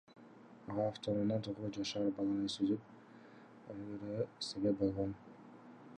[0.69, 2.89] Ага автоунаа тогуз жашар баланы сүзүп
[3.75, 5.17] өлтүргөнү себеп болгон.